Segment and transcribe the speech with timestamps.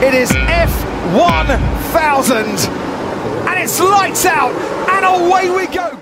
[0.00, 1.12] It is F1000.
[3.44, 4.56] And it's lights out
[4.96, 5.92] and away we go.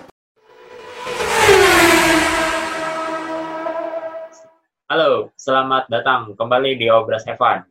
[4.87, 7.66] Halo, selamat datang kembali di Obras Evan.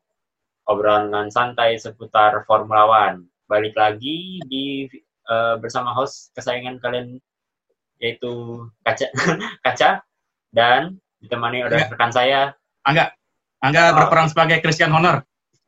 [0.68, 3.32] Obrolan santai seputar Formula One.
[3.48, 4.84] Balik lagi di
[5.32, 7.24] uh, bersama host kesayangan kalian
[8.04, 9.08] yaitu Kaca,
[9.64, 10.04] Kaca
[10.52, 12.52] dan ditemani oleh rekan saya
[12.84, 13.16] Angga.
[13.64, 14.04] Angga oh.
[14.04, 15.24] berperan sebagai Christian Honor.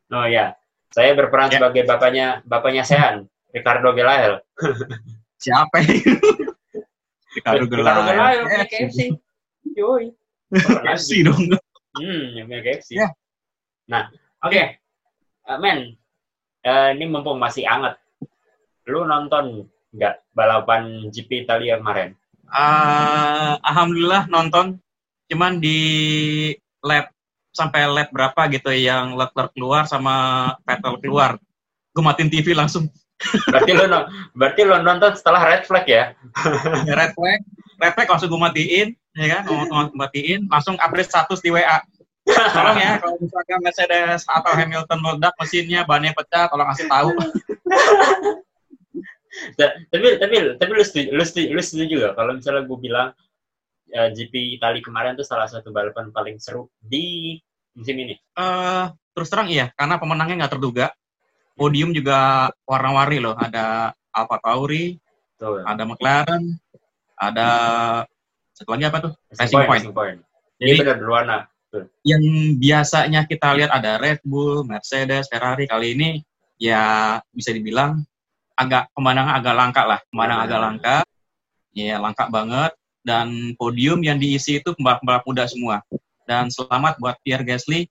[0.09, 0.57] Oh ya,
[0.89, 1.61] saya berperan ya.
[1.61, 4.41] sebagai bapaknya bapaknya Sehan, Ricardo Gelael.
[5.43, 5.85] Siapa?
[7.37, 8.01] Ricardo Gelael.
[8.01, 8.99] Ricardo Gelael, KFC.
[9.77, 10.09] Yoi.
[10.85, 11.45] KFC dong.
[11.93, 12.97] Hmm, yang KFC.
[12.97, 13.13] Ya.
[13.85, 14.09] Nah,
[14.41, 14.49] oke.
[14.49, 14.65] Okay.
[15.45, 15.97] Uh, men,
[16.65, 17.97] uh, ini mumpung masih anget.
[18.89, 22.17] Lu nonton nggak balapan GP Italia kemarin?
[22.49, 24.81] Uh, Alhamdulillah nonton.
[25.29, 25.77] Cuman di
[26.81, 27.13] lap
[27.59, 30.15] sampai lap berapa gitu yang Leclerc keluar sama
[30.63, 31.35] Vettel keluar.
[31.91, 32.87] Gue matiin TV langsung.
[33.51, 33.83] berarti lo
[34.31, 36.15] berarti lo nonton setelah red flag ya?
[36.87, 37.43] ya red flag,
[37.83, 39.41] red flag langsung gue matiin, ya kan?
[39.43, 41.83] Ngomong matiin, langsung update status di WA.
[42.29, 47.11] Tolong ya, kalau misalkan Mercedes atau Hamilton meledak mesinnya, bannya pecah, tolong kasih tahu.
[49.89, 53.09] tapi tapi tapi lu setuju, lu setuju, lu setuju juga kalau misalnya gue bilang
[53.93, 57.37] uh, eh, GP Italia kemarin tuh salah satu balapan paling seru di
[57.79, 58.15] musim ini?
[58.35, 60.91] Uh, terus terang iya, karena pemenangnya nggak terduga.
[61.55, 63.35] Podium juga warna-warni loh.
[63.35, 64.95] Ada Alfa Tauri,
[65.39, 65.63] Tuh.
[65.63, 66.43] ada McLaren,
[67.15, 67.49] ada
[68.55, 69.13] satu lagi apa tuh?
[69.31, 69.71] Racing, Point.
[69.71, 70.19] Racing Point.
[70.59, 71.37] Jadi benar berwarna.
[72.03, 72.23] Yang
[72.57, 76.09] biasanya kita lihat ada Red Bull, Mercedes, Ferrari kali ini
[76.59, 78.03] ya bisa dibilang
[78.59, 80.97] agak pemandangan agak langka lah, pemandangan agak langka,
[81.71, 82.71] ya langka banget
[83.05, 85.79] dan podium yang diisi itu pembalap-pembalap muda semua.
[86.29, 87.89] Dan selamat buat Pierre Gasly,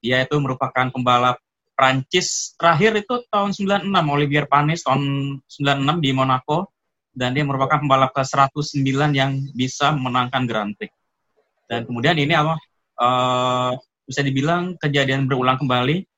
[0.00, 1.36] dia itu merupakan pembalap
[1.76, 6.72] Prancis terakhir itu tahun 96, Olivier Panis tahun 96 di Monaco,
[7.12, 8.80] dan dia merupakan pembalap ke 109
[9.12, 10.88] yang bisa menangkan Grand Prix.
[11.68, 12.56] Dan kemudian ini apa?
[12.96, 13.76] Uh,
[14.08, 16.08] bisa dibilang kejadian berulang kembali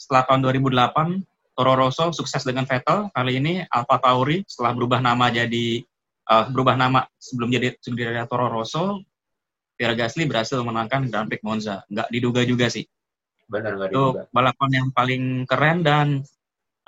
[0.00, 1.20] setelah tahun 2008
[1.52, 5.84] Toro Rosso sukses dengan Vettel kali ini Alfa Tauri setelah berubah nama jadi
[6.28, 9.04] uh, berubah nama sebelum jadi sebelum Toro Rosso,
[9.76, 11.84] Pierre Gasly berhasil memenangkan Grand Prix Monza.
[11.92, 12.84] Nggak diduga juga sih.
[13.46, 14.20] Benar nggak diduga.
[14.26, 16.08] Itu balapan yang paling keren dan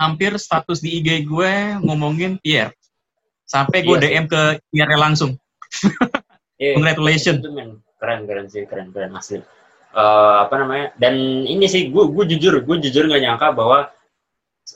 [0.01, 2.75] hampir status di IG gue ngomongin Pierre.
[3.49, 5.37] Sampai gue iya DM ke Pierre langsung.
[6.61, 7.41] yeah, Congratulations.
[7.41, 7.81] Itu, men.
[7.99, 9.43] Keren, keren sih, keren, keren asli.
[9.91, 10.95] Uh, apa namanya?
[11.01, 13.91] Dan ini sih, gue, gue jujur, gue jujur nggak nyangka bahwa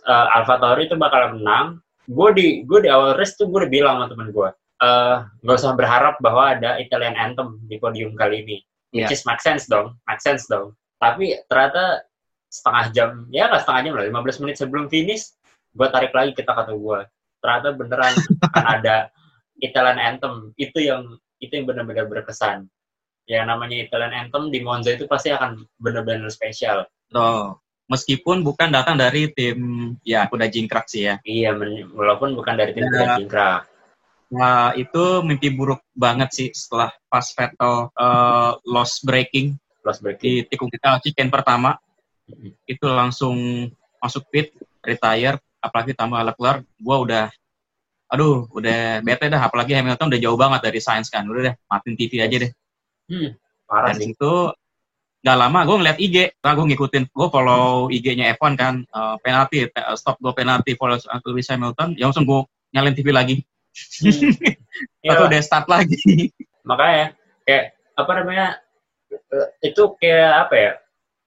[0.08, 1.78] uh, Alfa Tauri itu bakal menang
[2.10, 4.48] gue di gue di awal race tuh gue udah bilang sama temen gue
[4.82, 8.58] uh, gak usah berharap bahwa ada Italian Anthem di podium kali ini.
[8.92, 9.08] Yeah.
[9.08, 10.76] which is make sense dong make sense dong.
[11.00, 12.04] Tapi ternyata
[12.52, 15.32] setengah jam ya nggak setengah jam lah 15 menit sebelum finish
[15.72, 17.00] gue tarik lagi kita kata gue
[17.40, 18.12] ternyata beneran
[18.52, 18.96] akan ada
[19.64, 20.52] Italian Anthem.
[20.60, 22.68] Itu yang itu yang benar-benar berkesan.
[23.24, 26.84] Yang namanya Italian Anthem di Monza itu pasti akan benar-benar spesial.
[27.16, 27.56] Oh
[27.88, 31.20] meskipun bukan datang dari tim ya kuda jingkrak sih ya.
[31.24, 31.56] Iya,
[31.92, 33.60] walaupun bukan dari tim ya, kuda jingkrak.
[34.32, 40.24] Nah, itu mimpi buruk banget sih setelah pas Vettel uh, loss breaking, loss breaking.
[40.24, 41.76] di tikung kita chicken pertama.
[42.32, 42.50] Mm-hmm.
[42.64, 43.36] Itu langsung
[44.00, 47.26] masuk pit, retire, apalagi tambah Leclerc, gua udah
[48.12, 51.28] aduh, udah bete dah apalagi Hamilton udah jauh banget dari Sainz kan.
[51.28, 52.52] Udah deh, matiin TV aja deh.
[53.12, 53.36] Hmm,
[53.68, 54.16] parah Dan sih.
[54.16, 54.32] itu
[55.22, 59.70] nggak lama gue ngeliat IG karena gue ngikutin gue follow IG-nya F1 kan uh, penalti
[59.94, 63.36] stop gue penalti follow Lewis Hamilton ya langsung gue nyalin TV lagi.
[65.04, 66.30] Atau udah start lagi.
[66.68, 67.64] Makanya kayak
[67.98, 68.48] apa namanya
[69.10, 70.72] eh, itu kayak apa ya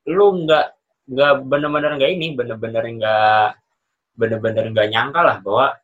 [0.10, 0.66] lu nggak
[1.06, 3.48] nggak bener-bener nggak ini bener-bener nggak
[4.16, 5.76] bener-bener nggak nyangka lah bahwa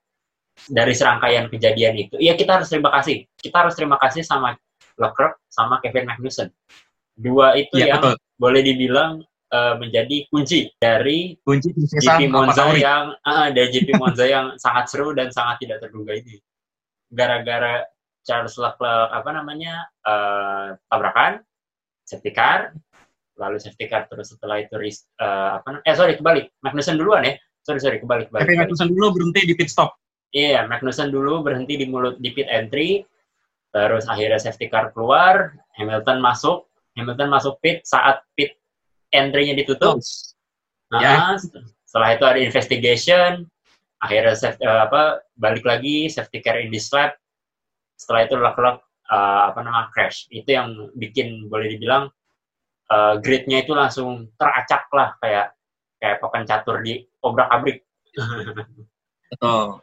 [0.69, 3.25] dari serangkaian kejadian itu iya kita harus terima kasih.
[3.37, 4.57] Kita harus terima kasih sama
[4.99, 6.49] Leclerc sama Kevin Magnussen.
[7.17, 8.15] Dua itu ya, yang betul.
[8.37, 9.21] boleh dibilang
[9.51, 15.13] uh, menjadi kunci dari kunci GP Monza yang uh, dari GP Monza yang sangat seru
[15.13, 16.39] dan sangat tidak terduga ini.
[17.11, 17.85] Gara-gara
[18.23, 21.43] Charles Leclerc apa namanya uh, tabrakan,
[22.07, 22.71] safety car,
[23.35, 24.77] lalu safety car terus setelah itu
[25.19, 26.53] uh, apa eh sorry kebalik.
[26.63, 27.35] Magnussen duluan ya.
[27.61, 29.93] Sorry sorry kebalik kebalik, Tapi Magnussen dulu berhenti di pit stop.
[30.31, 33.03] Iya yeah, Magnussen dulu berhenti di mulut di pit entry.
[33.71, 36.67] Terus akhirnya safety car keluar Hamilton masuk.
[36.95, 38.59] Hamilton masuk pit saat pit
[39.11, 39.99] entry-nya ditutup.
[40.91, 41.39] Nah, yeah.
[41.87, 43.47] setelah itu ada investigation,
[44.01, 47.15] akhirnya safety, uh, apa balik lagi safety car in this lap.
[47.95, 48.81] Setelah itu Leclerc
[49.13, 50.25] uh, apa nama crash.
[50.33, 52.09] Itu yang bikin boleh dibilang
[52.89, 55.53] uh, grid-nya itu langsung teracak lah kayak
[56.01, 57.85] kayak papan catur di obrak abrik
[59.31, 59.79] Betul.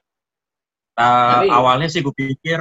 [0.99, 2.59] Nah, Tapi- awalnya sih gue pikir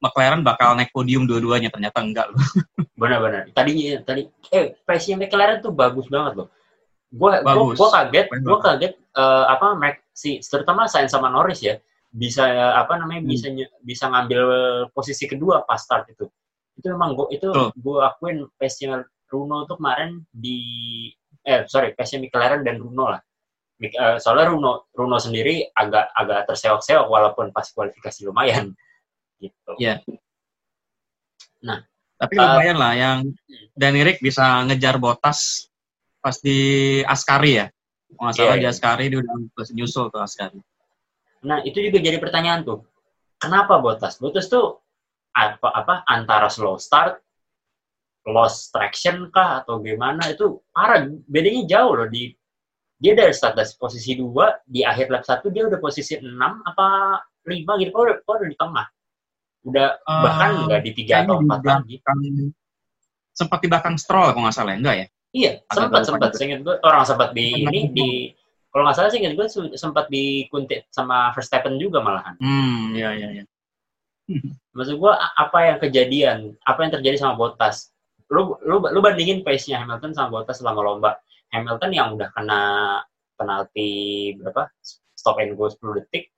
[0.00, 2.40] McLaren bakal naik podium dua-duanya, ternyata enggak loh.
[3.00, 6.48] benar-benar tadinya tadi eh Pace McLaren tuh bagus banget loh
[7.10, 7.32] gue
[7.74, 11.80] gue kaget gue kaget eh, apa Mac si terutama Sainz sama Norris ya
[12.12, 13.30] bisa eh, apa namanya Hmm.
[13.32, 13.46] bisa
[13.80, 14.42] bisa ngambil
[14.92, 16.28] posisi kedua pas start itu
[16.76, 17.72] itu memang gue itu Betul.
[17.80, 19.00] gue akuin pace-nya
[19.30, 20.58] Runo tuh kemarin di
[21.40, 23.20] eh sorry pace-nya McLaren dan Runo lah
[23.80, 28.76] eh, soalnya Runo Runo sendiri agak agak terseok-seok walaupun pas kualifikasi lumayan
[29.40, 30.04] gitu Iya.
[32.20, 33.18] Tapi Uh, lumayan lah yang
[33.72, 35.68] Danny Rick bisa ngejar botas
[36.20, 36.58] pas di
[37.08, 37.66] Askari ya.
[38.14, 38.72] Kalau nggak salah Iya, di iya.
[38.72, 39.34] Askari dia udah
[39.76, 40.60] nyusul ke Askari.
[41.40, 42.84] Nah, itu juga jadi pertanyaan tuh.
[43.40, 44.20] Kenapa Bottas?
[44.20, 44.80] Bottas tuh
[45.32, 47.22] apa apa antara slow start,
[48.28, 52.34] lost traction kah atau gimana itu parah bedanya jauh loh di
[53.00, 57.16] dia dari start dari posisi 2 di akhir lap 1 dia udah posisi 6 apa
[57.48, 58.86] 5 gitu kok udah, kok udah di tengah
[59.60, 61.96] udah Eh, bahkan nggak di 3 atau Kayaknya 4 di lagi
[63.32, 65.06] sempat di belakang Stroll kalau nggak salah enggak ya?
[65.30, 66.30] Iya sempat sempat.
[66.32, 66.38] juga.
[66.38, 68.08] seingat gue orang sempat di ini di
[68.70, 72.38] kalau nggak salah seingat gue sempat dikuntit sama Verstappen juga malahan.
[72.38, 73.44] Hmm, iya iya iya.
[74.76, 77.90] maksud gua a- apa yang kejadian apa yang terjadi sama Bottas?
[78.30, 81.18] Lu lu lu bandingin pace-nya Hamilton sama Bottas selama lomba.
[81.50, 82.62] Hamilton yang udah kena
[83.34, 83.90] penalti
[84.38, 84.70] berapa?
[85.18, 86.30] Stop and go 10 detik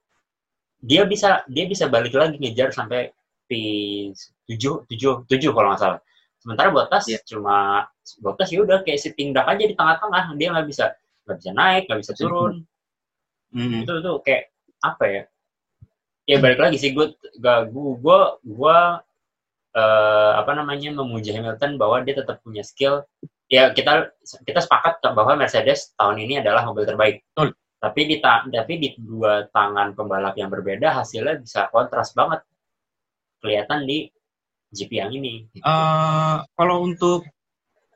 [0.83, 3.13] dia bisa dia bisa balik lagi ngejar sampai
[3.47, 4.09] di
[4.49, 6.01] 7 7 7 kalau nggak salah.
[6.41, 7.21] Sementara Bottas Iya.
[7.29, 7.87] cuma
[8.19, 10.91] Bottas ya udah kayak sitting duck aja di tengah-tengah dia nggak bisa
[11.23, 12.55] nggak bisa naik nggak bisa turun
[13.53, 13.85] Hmm.
[13.85, 14.49] itu tuh kayak
[14.81, 15.23] apa ya
[16.25, 18.79] ya balik lagi sih gue gak gue gue
[19.77, 23.05] eh, apa namanya memuji Hamilton bahwa dia tetap punya skill
[23.53, 24.09] ya kita
[24.49, 27.53] kita sepakat bahwa Mercedes tahun ini adalah mobil terbaik Betul.
[27.77, 32.41] tapi di ta- tapi di dua tangan pembalap yang berbeda hasilnya bisa kontras banget
[33.45, 34.09] kelihatan di
[34.73, 35.61] GP yang ini gitu.
[35.61, 37.29] Eh, kalau untuk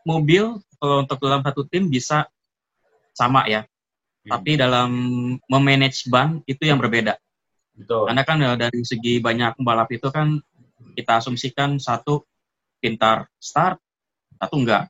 [0.07, 2.31] mobil, kalau untuk dalam satu tim bisa
[3.11, 3.67] sama ya.
[4.23, 4.91] Hmm, Tapi dalam
[5.51, 7.19] memanage ban itu yang berbeda.
[7.77, 10.39] betul Karena kan eh, dari segi banyak pembalap itu kan
[10.97, 12.25] kita asumsikan satu
[12.79, 13.83] pintar start,
[14.39, 14.89] satu enggak.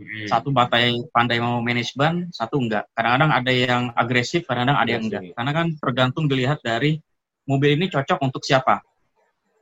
[0.00, 0.26] Hmm.
[0.28, 2.88] Satu pandai pandai mau manage ban, satu enggak.
[2.96, 5.22] Kadang-kadang ada yang agresif, kadang-kadang ada yang enggak.
[5.36, 7.00] Karena kan tergantung dilihat dari
[7.44, 8.80] mobil ini cocok untuk siapa.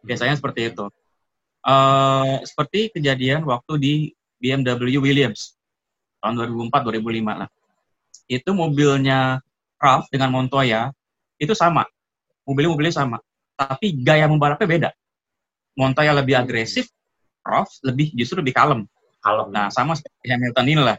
[0.03, 0.87] Biasanya seperti itu.
[1.67, 3.95] Eh seperti kejadian waktu di
[4.39, 5.59] BMW Williams
[6.23, 6.39] tahun
[6.71, 7.49] 2004-2005 lah.
[8.27, 9.43] Itu mobilnya
[9.79, 10.91] Ralph dengan Montoya
[11.39, 11.87] itu sama.
[12.43, 13.19] Mobilnya mobilnya sama.
[13.55, 14.91] Tapi gaya membalapnya beda.
[15.79, 16.91] Montoya lebih agresif,
[17.47, 18.87] Ralph lebih justru lebih kalem.
[19.23, 20.99] kalem Nah, sama seperti Hamilton ini lah.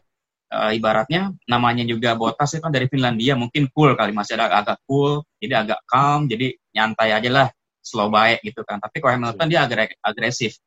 [0.49, 4.81] Eh, ibaratnya namanya juga Bottas itu kan dari Finlandia mungkin cool kali masih ada agak
[4.89, 7.47] cool, jadi agak calm, jadi nyantai aja lah,
[7.85, 8.81] slow baik gitu kan.
[8.81, 10.57] Tapi kalau Hamilton dia agak agresif.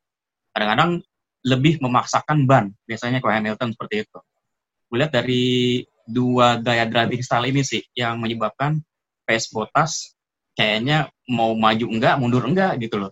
[0.54, 1.02] Kadang-kadang
[1.42, 2.70] lebih memaksakan ban.
[2.86, 4.18] Biasanya kalau Hamilton seperti itu.
[4.86, 8.80] Kulihat dari dua gaya driving style ini sih yang menyebabkan
[9.22, 10.12] pace Bottas
[10.52, 13.10] kayaknya mau maju enggak, mundur enggak gitu loh.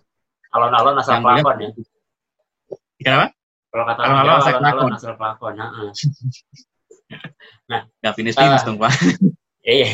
[0.51, 1.69] alon-alon asal Yang kulihat- pelakon ya
[2.99, 3.25] Kenapa?
[3.71, 4.91] kalau kata Alon-alon asal pelakon.
[4.91, 5.91] asal pelakon heeh.
[8.03, 8.65] Nggak finish-finish Ah.
[8.67, 8.91] dong, Pak.
[9.63, 9.87] Iya.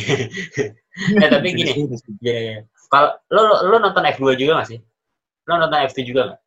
[1.21, 2.65] eh, tapi gini, gini, gini.
[2.89, 4.79] Kalau lo, lo lo nonton F2 juga nggak sih?
[5.45, 6.39] Lo nonton F2 juga nggak?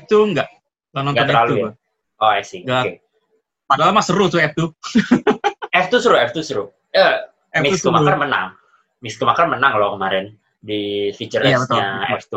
[0.00, 0.48] F2 enggak.
[0.88, 1.60] Kalau nonton Nggak terlalu F2.
[1.60, 1.70] ya?
[2.18, 2.60] Oh, I see.
[2.64, 2.82] Nggak.
[2.82, 2.92] Oke.
[3.68, 4.60] Padahal mah seru tuh F2.
[5.84, 6.64] F2 seru, F2 seru.
[6.90, 7.14] Eh,
[7.52, 7.92] F2 Mick seru.
[7.92, 8.46] Schumacher menang.
[8.98, 11.86] Mick Schumacher menang loh kemarin di feature Iya, race-nya
[12.18, 12.34] F2.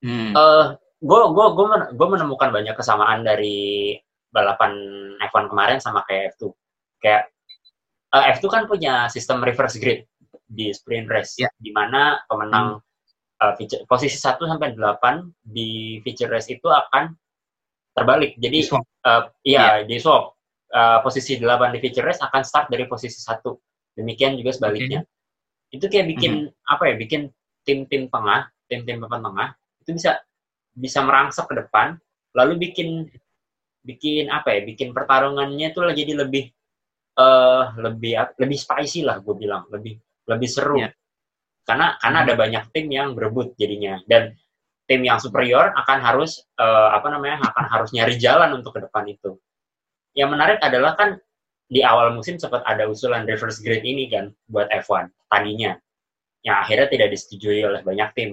[0.00, 0.32] Hmm.
[0.32, 0.64] Eh,
[1.00, 3.92] gue gue gue gue menemukan banyak kesamaan dari
[4.32, 4.72] balapan
[5.20, 6.50] F1 kemarin sama kayak F2.
[7.00, 7.22] Kayak
[8.10, 10.08] eh, F2 kan punya sistem reverse grid
[10.50, 11.46] di sprint race, Ya.
[11.60, 12.82] di mana pemenang
[13.40, 15.68] eh, feature, posisi 1 sampai 8 di
[16.00, 17.12] feature race itu akan
[17.90, 18.36] terbalik.
[18.36, 18.84] Jadi Swap.
[18.84, 20.36] eh, iya di swap.
[20.70, 23.56] Eh, posisi 8 di feature race akan start dari posisi 1.
[23.96, 25.00] Demikian juga sebaliknya.
[25.68, 26.32] Itu kayak bikin
[26.64, 26.94] apa ya?
[26.94, 27.22] Bikin
[27.60, 29.48] tim-tim tengah, tim-tim papan tengah
[29.80, 30.20] itu bisa
[30.70, 31.98] bisa merangsek ke depan
[32.30, 33.10] lalu bikin
[33.82, 36.52] bikin apa ya bikin pertarungannya tuh jadi lebih
[37.16, 40.94] eh lebih ap- lebih spicy lah gue bilang lebih lebih seru Iya.
[41.70, 42.26] Karena karena Hmm.
[42.26, 44.02] ada banyak tim yang berebut jadinya.
[44.10, 44.34] Dan
[44.90, 49.06] tim yang superior akan harus eh, apa namanya akan harus nyari jalan untuk ke depan
[49.06, 49.38] itu.
[50.18, 51.14] Yang menarik adalah kan
[51.70, 55.78] di awal musim sempat ada usulan reverse grade ini kan buat F1 tadinya.
[56.42, 58.30] Yang akhirnya tidak disetujui oleh banyak tim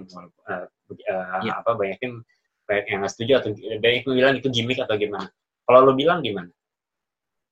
[0.50, 0.66] Eh,
[1.06, 1.62] eh, Iya.
[1.62, 2.26] apa banyak tim
[2.66, 5.30] banyak yang nggak setuju atau banyak yang bilang itu gimmick atau gimana.
[5.70, 6.50] Kalau lo bilang gimana?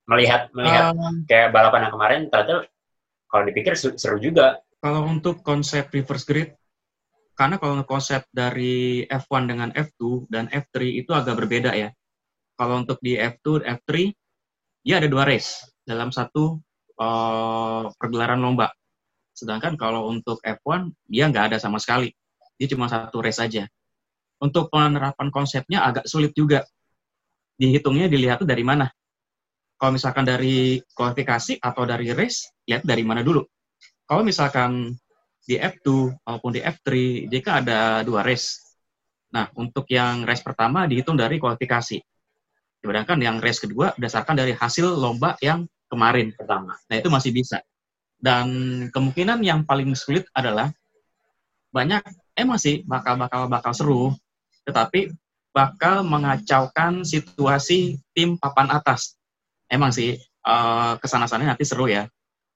[0.10, 2.65] Melihat melihat Um, kayak balapan yang kemarin ternyata
[3.30, 6.50] kalau dipikir seru juga Kalau untuk konsep reverse grid,
[7.34, 11.89] karena kalau konsep dari F1 dengan F2 dan F3 itu agak berbeda ya.
[12.54, 14.13] Kalau untuk di F2, F3,
[14.86, 16.62] dia ada dua race dalam satu
[17.01, 18.70] eh, pergelaran lomba.
[19.34, 22.13] Sedangkan kalau untuk F1, dia nggak ada sama sekali.
[22.54, 23.65] Dia cuma satu race saja.
[24.38, 26.62] Untuk penerapan konsepnya agak sulit juga.
[27.58, 28.86] Dihitungnya dilihat dari mana.
[29.82, 33.42] Kalau misalkan dari kualifikasi atau dari race, lihat dari mana dulu
[34.06, 34.94] kalau misalkan
[35.46, 36.90] di F2 maupun di F3,
[37.30, 38.62] dia kan ada dua race.
[39.34, 42.02] Nah, untuk yang race pertama dihitung dari kualifikasi.
[42.82, 46.34] Sedangkan yang race kedua berdasarkan dari hasil lomba yang kemarin.
[46.34, 47.62] pertama Nah, itu masih bisa.
[48.18, 48.48] Dan
[48.90, 50.74] kemungkinan yang paling sulit adalah
[51.70, 52.02] banyak
[52.38, 54.04] emang sih bakal bakal bakal seru,
[54.66, 55.14] tetapi
[55.54, 59.18] bakal mengacaukan situasi tim papan atas.
[59.70, 62.08] Emang sih eh, ke sana-sana nanti seru ya.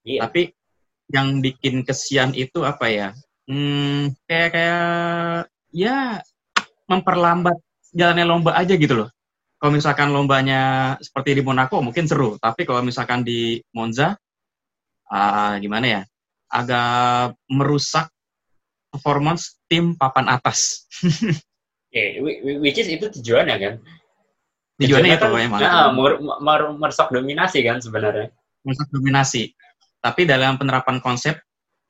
[0.05, 0.58] iya Tapi
[1.09, 3.07] yang bikin kesian itu apa ya?
[3.49, 4.85] Hmm, kayak kayak
[5.73, 6.21] ya
[6.85, 7.57] memperlambat
[7.93, 9.09] jalannya lomba aja gitu loh.
[9.59, 14.15] Kalau misalkan lombanya seperti di Monaco mungkin seru, tapi kalau misalkan di Monza
[15.09, 16.01] ah, gimana ya?
[16.49, 18.09] Agak merusak
[18.89, 20.85] performance tim papan atas.
[21.93, 23.73] Whi- which is itu tujuannya kan
[24.77, 25.59] Tujuannya itu kan, emang.
[25.59, 28.29] nah, mer- mer- merusak dominasi kan sebenarnya
[28.63, 29.51] merusak dominasi.
[29.99, 31.39] Tapi dalam penerapan konsep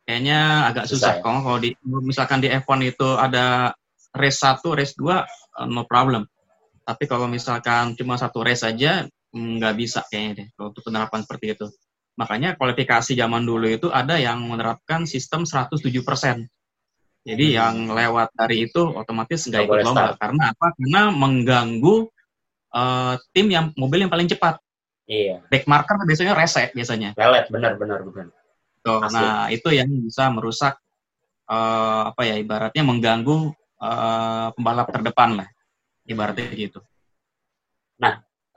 [0.05, 1.21] kayaknya agak Susah susah.
[1.21, 1.41] ya?
[1.45, 1.69] Kalau di
[2.01, 3.73] misalkan di F1 itu ada
[4.17, 6.25] race 1, race 2 eh, no problem.
[6.81, 11.19] Tapi kalau misalkan cuma satu race saja mm, nggak bisa kayaknya deh kalau untuk penerapan
[11.21, 11.67] seperti itu.
[12.17, 16.49] Makanya kualifikasi zaman dulu itu ada yang menerapkan sistem 107%.
[17.23, 17.55] Jadi Hmm.
[17.55, 20.17] yang lewat dari itu otomatis nggak ikut lomba.
[20.17, 20.67] Karena apa?
[20.73, 21.95] Karena mengganggu
[22.69, 24.57] eh, tim yang mobil yang paling cepat.
[25.09, 25.41] Iya.
[25.49, 27.17] Back marker biasanya rese biasanya.
[27.17, 28.29] lelet benar benar benar.
[28.85, 29.17] Tuh, Asli.
[29.17, 30.77] nah itu yang bisa merusak
[31.49, 33.51] eh, apa ya ibaratnya mengganggu
[33.81, 35.49] eh, pembalap terdepan lah.
[36.05, 36.79] Ibaratnya gitu.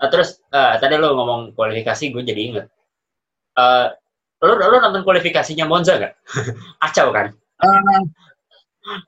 [0.03, 2.67] Eh, terus eh, tadi lo ngomong kualifikasi gue jadi inget.
[3.55, 3.87] Eh,
[4.43, 6.19] lo lo nonton kualifikasinya Monza gak
[6.83, 7.31] kacau kan?
[7.63, 8.03] Eh,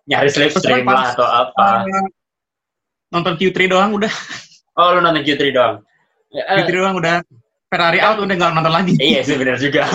[0.07, 1.83] nyari slipstream lah atau apa.
[1.91, 2.07] eh,
[3.11, 4.13] nonton Q3 doang udah.
[4.79, 5.77] Oh lo nonton Q3 doang
[6.35, 7.17] Eh, Q3 doang udah
[7.71, 8.93] Ferrari out udah nggak nonton lagi.
[8.99, 9.87] iya sih benar juga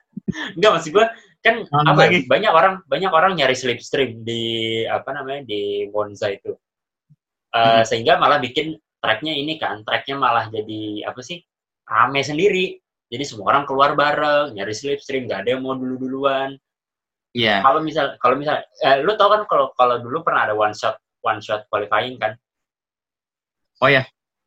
[0.58, 1.06] Enggak maksud gue
[1.40, 2.18] kan Nonton apa ya, lagi.
[2.24, 4.42] banyak orang banyak orang nyari slipstream di
[4.84, 6.54] apa namanya di Monza itu
[7.48, 7.86] Eh, Hmm.
[7.86, 11.38] sehingga malah bikin tracknya ini kan tracknya malah jadi apa sih
[11.84, 12.74] rame sendiri
[13.06, 16.58] jadi semua orang keluar bareng nyari slipstream nggak ada yang mau dulu duluan
[17.30, 17.62] Iya.
[17.62, 20.98] kalau misal kalau misal eh, lu tau kan kalau kalau dulu pernah ada one shot
[21.20, 22.34] one shot qualifying kan
[23.78, 24.02] Oh ya.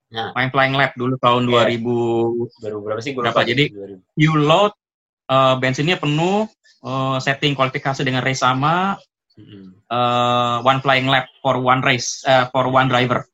[0.08, 0.32] Nah.
[0.34, 1.68] Main flying lap dulu tahun Iya.
[1.76, 3.44] 2000 baru berapa sih Berapa?
[3.44, 4.00] Jadi- 2000.
[4.16, 4.72] you load
[5.28, 6.48] eh, bensinnya penuh
[6.82, 8.96] eh, setting kualifikasi dengan race sama
[9.88, 13.28] eh, one flying lap for one race eh, for one driver.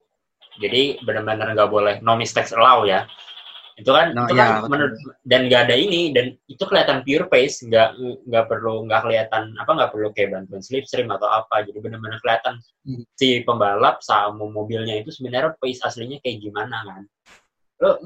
[0.54, 3.10] jadi benar-benar nggak boleh no mistakes allow ya
[3.74, 4.94] itu kan No, itu iya, kan menurut
[5.26, 7.98] dan nggak ada ini dan itu kelihatan pure pace nggak
[8.30, 12.62] nggak perlu nggak kelihatan apa nggak perlu kayak bantuan slipstream atau apa jadi benar-benar kelihatan
[12.84, 13.00] Hmm.
[13.16, 17.02] si pembalap sama mobilnya itu sebenarnya pace aslinya kayak gimana kan
[17.82, 17.98] lo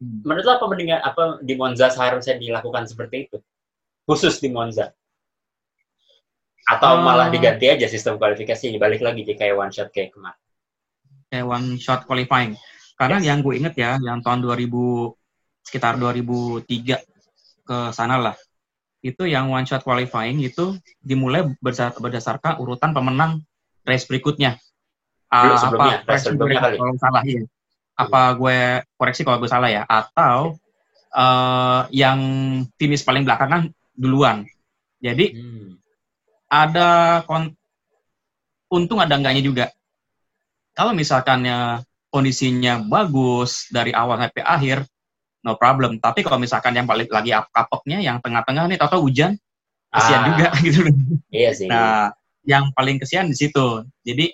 [0.00, 0.22] Hmm.
[0.24, 3.36] menurut lo apa mendingan apa di Monza seharusnya dilakukan seperti itu
[4.08, 4.94] khusus di Monza
[6.62, 7.02] atau Eh.
[7.02, 10.38] malah diganti aja sistem kualifikasi balik lagi di kayak one shot kayak kemarin
[11.28, 12.54] kayak one shot qualifying.
[13.02, 13.26] Karena Yes.
[13.34, 15.10] yang gue inget ya, yang tahun 2000
[15.66, 17.02] sekitar 2003
[17.66, 18.38] ke sana lah.
[19.02, 23.42] Itu yang one shot qualifying itu dimulai berdasar- berdasarkan urutan pemenang
[23.82, 24.54] race berikutnya.
[25.26, 26.76] Ah, sebelumnya, race sebelumnya gue kali.
[26.78, 27.42] Kalau salah iya.
[27.98, 28.58] Apa gue
[28.94, 29.82] koreksi kalau gue salah ya?
[29.90, 30.54] Atau
[31.12, 32.18] eh, yang
[32.78, 34.46] finish paling belakangan duluan.
[35.02, 35.76] Jadi Hmm.
[36.46, 37.52] ada kon-
[38.70, 39.66] untung ada enggaknya juga.
[40.72, 41.82] Kalau misalkannya
[42.12, 44.78] kondisinya bagus dari awal sampai akhir,
[45.42, 45.96] no problem.
[45.96, 49.32] Tapi kalau misalkan yang balik lagi ap- kapoknya, yang tengah-tengah nih, tau hujan,
[49.88, 50.26] kesian Ah.
[50.28, 50.78] juga gitu.
[50.84, 50.94] loh.
[51.32, 52.12] iya sih Nah,
[52.44, 53.82] yang paling kesian di situ.
[54.04, 54.28] Jadi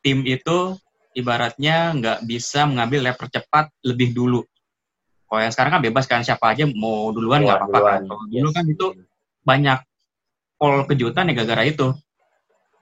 [0.00, 0.74] tim itu
[1.12, 4.40] ibaratnya nggak bisa mengambil lap tercepat lebih dulu.
[5.28, 8.00] Kalau yang sekarang kan bebas kan siapa aja mau duluan nggak Keluar apa-apa kan.
[8.08, 8.56] Kalau dulu Yes.
[8.56, 8.86] kan itu
[9.40, 9.78] banyak
[10.56, 11.92] pol kejutan ya gara-gara itu.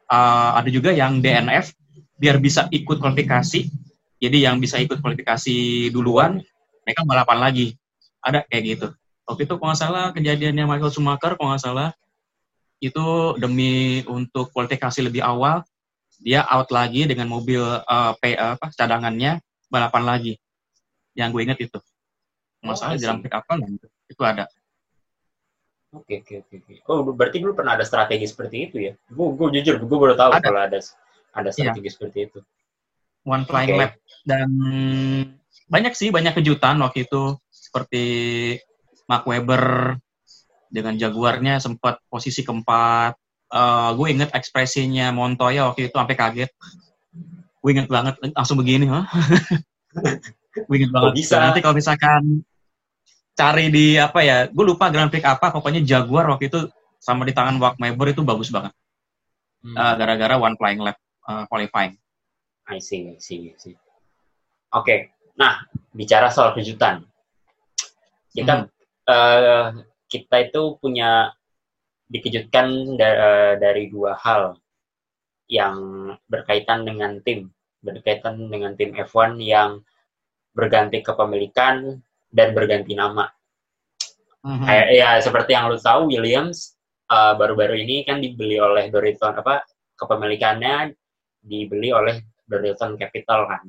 [0.08, 1.74] Uh, ada juga yang DNF
[2.16, 3.68] biar bisa ikut kualifikasi.
[4.18, 6.42] Jadi yang bisa ikut kualifikasi duluan,
[6.82, 7.66] mereka balapan lagi.
[8.18, 8.86] Ada kayak gitu.
[9.28, 11.88] Waktu itu kalau nggak salah kejadiannya Michael Schumacher kalau nggak salah
[12.78, 15.66] itu demi untuk kualifikasi lebih awal
[16.18, 19.38] dia out lagi dengan mobil uh, P, apa cadangannya
[19.70, 20.34] balapan lagi.
[21.14, 21.78] Yang gue inget itu.
[22.62, 23.06] Masalah see.
[23.06, 23.46] jarang pick up
[24.10, 24.50] itu ada.
[25.94, 26.74] Oke oke oke.
[26.90, 28.92] Oh berarti dulu pernah ada strategi seperti itu ya?
[29.08, 30.44] Gue gue jujur gue baru tahu Ada.
[30.44, 30.78] kalau ada
[31.32, 32.38] ada strategi seperti itu.
[33.28, 33.80] One Flying Oke.
[33.84, 33.92] Lab
[34.24, 34.48] dan
[35.68, 38.04] banyak sih banyak kejutan waktu itu seperti
[39.04, 39.96] Mark Webber
[40.72, 43.16] dengan Jaguarnya sempat posisi keempat.
[43.48, 46.50] Eh, gue inget ekspresinya Montoya waktu itu sampai kaget.
[47.60, 49.08] Gue inget banget langsung begini, hah?
[50.68, 51.12] gue inget banget.
[51.16, 51.40] bisa?
[51.40, 52.44] Nanti kalau misalkan
[53.32, 56.68] cari di apa ya, gue lupa Grand Prix apa, pokoknya Jaguar waktu itu
[57.00, 58.72] sama di tangan Mark Webber itu bagus banget.
[59.64, 59.74] Hmm.
[59.74, 61.96] Eh, gara-gara One Flying Lab eh, qualifying.
[62.68, 63.76] I see, I see, I see.
[64.76, 65.64] Oke, nah
[65.96, 67.00] bicara soal kejutan,
[68.36, 68.68] kita
[69.08, 69.68] eh,
[70.08, 71.32] kita itu punya
[72.12, 74.60] dikejutkan da- eh, dari dua hal
[75.48, 75.76] yang
[76.28, 77.48] berkaitan dengan tim,
[77.80, 79.80] berkaitan dengan tim F1 yang
[80.52, 81.96] berganti kepemilikan
[82.28, 83.32] dan berganti nama.
[84.44, 84.64] Mhm.
[84.68, 86.76] Kayak ya seperti yang lu tahu Williams
[87.08, 89.64] eh, baru-baru ini kan dibeli oleh Dorilton apa
[89.96, 90.92] kepemilikannya
[91.40, 93.64] dibeli oleh Dorilton Capital kan.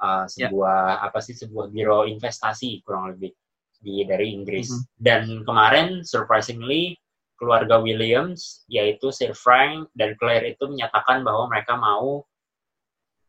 [0.00, 3.36] Eh, sebuah apa sih sebuah biro investasi kurang lebih
[3.84, 4.72] di dari Inggris.
[4.72, 4.84] Mhm.
[4.96, 6.96] Dan kemarin surprisingly
[7.36, 12.24] keluarga Williams yaitu Sir Frank dan Claire itu menyatakan bahwa mereka mau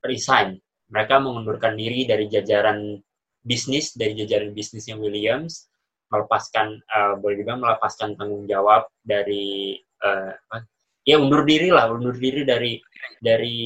[0.07, 0.63] resign.
[0.91, 2.99] Mereka mengundurkan diri dari jajaran
[3.43, 5.67] bisnis dari jajaran bisnisnya Williams
[6.07, 10.63] melepaskan eh, boleh juga melepaskan tanggung jawab dari apa?
[11.01, 12.77] Ya undur diri lah undur diri dari
[13.21, 13.57] dari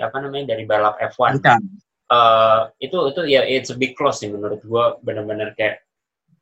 [0.00, 1.60] apa namanya dari balap F1 Bukan.
[2.04, 5.80] Eh, itu itu ya it's a big close sih menurut gua benar-benar kayak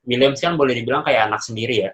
[0.02, 1.90] Williams kan boleh dibilang kayak anak sendiri ya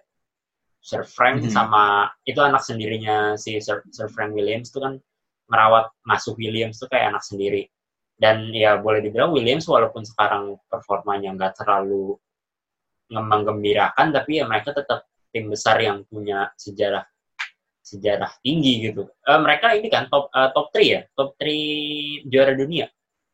[0.81, 1.53] Sir Frank Mhm.
[1.53, 4.97] sama itu anak sendirinya si Sir, Sir Frank Williams tuh kan
[5.53, 7.69] merawat ngasuh Williams tuh kayak anak sendiri
[8.17, 12.17] dan ya boleh dibilang Williams walaupun sekarang performanya nggak terlalu
[13.13, 17.05] ngembang-gembirakan tapi ya mereka tetap tim besar yang punya sejarah
[17.89, 19.09] sejarah tinggi gitu.
[19.25, 22.87] Eh, mereka ini kan top eh, top 3 ya, top 3 juara dunia.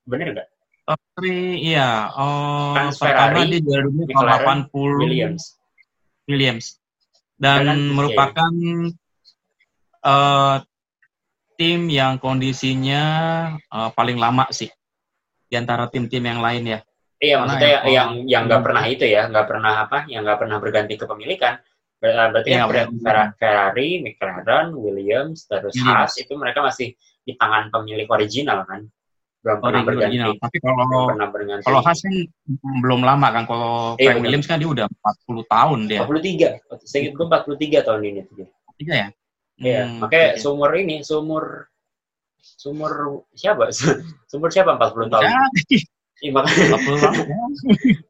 [0.07, 0.49] Bener nggak?
[0.87, 1.27] Top 3,
[1.59, 2.07] iya.
[2.15, 5.43] Oh, pertama Ferrari, dia juara dunia tahun McLaren, 80 Williams.
[6.31, 6.67] Williams.
[7.35, 7.95] Dan oke.
[7.99, 8.53] merupakan
[10.05, 10.57] eh,
[11.59, 13.03] tim yang kondisinya
[13.59, 14.71] eh, paling lama sih
[15.51, 16.81] di antara tim-tim yang lain ya.
[17.23, 20.95] Iya, maksudnya yang- yang nggak pernah itu ya, nggak pernah apa, yang nggak pernah berganti
[20.99, 21.57] kepemilikan.
[22.05, 23.01] Ber- Berarti Fer- benar.
[23.01, 25.89] Fer- Ferrari, McLaren, Williams, terus Williams.
[26.05, 26.93] Haas itu mereka masih
[27.25, 28.85] di tangan pemilik original kan,
[29.41, 30.31] belum pernah berganti, original.
[30.37, 31.65] Tapi belum kalau pernah berganti.
[31.65, 32.15] kalau Haas kan
[32.61, 33.43] belum lama kan.
[33.45, 34.21] Kalau Iya, Frank.
[34.21, 36.01] Williams kan dia udah 40 tahun dia.
[36.05, 36.49] 43,
[36.83, 38.49] saya ingat gue 43 tahun ini tuh dia.
[38.77, 39.09] Tiga ya?
[39.55, 40.39] Iya, Hmm, makanya oke.
[40.39, 41.45] seumur ini, seumur
[42.37, 42.93] seumur
[43.33, 43.73] siapa?
[44.29, 45.25] Seumur siapa 40 tahun?
[45.25, 45.41] Ya,
[46.21, 47.15] Iya, makanya 40 tahun.
[47.33, 47.45] ya.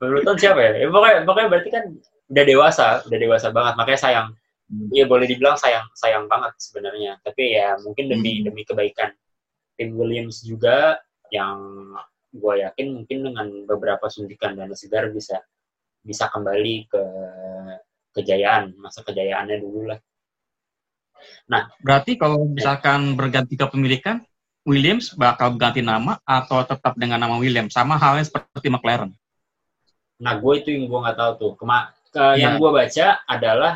[0.02, 0.72] 40 tahun siapa ya?
[0.76, 1.84] ya pokoknya, pokoknya berarti kan
[2.30, 3.74] udah dewasa, udah dewasa banget.
[3.76, 4.28] Makanya sayang,
[4.64, 4.88] Hmm.
[4.88, 7.20] Iya boleh dibilang sayang, sayang banget sebenarnya.
[7.20, 8.48] Tapi ya mungkin demi Hmm.
[8.48, 9.12] demi kebaikan
[9.76, 10.96] tim Williams juga
[11.28, 11.60] yang
[12.32, 15.38] gue yakin mungkin dengan beberapa suntikan dana segar bisa
[16.00, 17.02] bisa kembali ke
[18.16, 20.00] kejayaan masa kejayaannya dulu lah.
[21.84, 24.24] Berarti kalau misalkan berganti kepemilikan,
[24.64, 27.76] Williams bakal ganti nama atau tetap dengan nama Williams?
[27.76, 29.12] Sama halnya seperti McLaren.
[30.20, 31.52] Nah, gue itu yang gue nggak tahu tuh.
[31.60, 32.40] Kema ke- Iya.
[32.40, 33.72] Yang gue baca adalah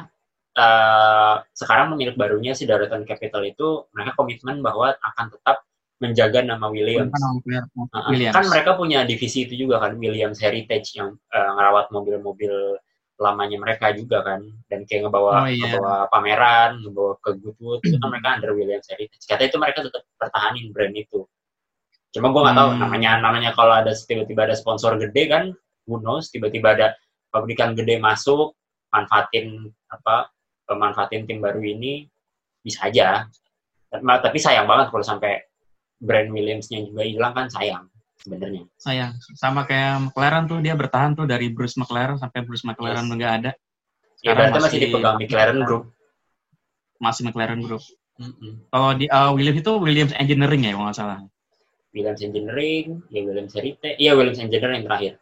[0.55, 5.63] eh, sekarang pemilik barunya si Daratan Capital itu mereka komitmen bahwa akan tetap
[5.99, 7.15] menjaga nama Williams.
[7.15, 8.11] Uh-uh.
[8.11, 8.35] Williams.
[8.35, 12.51] Kan mereka punya divisi itu juga kan Williams Heritage yang eh, ngerawat mobil-mobil
[13.19, 15.75] lamanya mereka juga kan dan kayak ngebawa Oh, iya.
[15.75, 19.27] ngebawa pameran, ngebawa ke Goodwood itu kan mereka under Williams Heritage.
[19.27, 21.27] Katanya itu mereka tetap pertahanin brand itu.
[22.11, 22.81] Cuma gue nggak tahu Hmm.
[22.83, 25.45] namanya namanya kalau ada tiba-tiba ada sponsor gede kan,
[25.87, 26.87] who knows tiba-tiba ada
[27.29, 28.57] pabrikan gede masuk
[28.89, 30.33] manfaatin apa
[30.65, 32.09] pemanfaatin tim baru ini
[32.61, 33.29] bisa aja.
[33.89, 35.41] Tapi sayang banget kalau sampai
[35.97, 37.89] brand Williams-nya juga hilang kan sayang
[38.19, 38.67] sebenarnya.
[38.77, 43.15] sayang sama kayak McLaren tuh dia bertahan tuh dari Bruce McLaren sampai Bruce McLaren Yes.
[43.15, 43.53] nggak ada
[44.19, 45.85] Ya Sekarang berarti masih masih- dipegang McLaren Group.
[46.99, 47.83] masih McLaren Group
[48.19, 48.53] Mm-mm.
[48.69, 51.19] kalau di uh, Williams itu Williams Engineering ya kalau nggak salah
[51.95, 55.17] Williams Engineering, ya Williams Heritage, iya Williams Engineering terakhir.